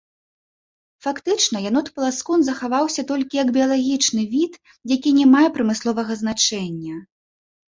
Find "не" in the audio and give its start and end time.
5.21-5.25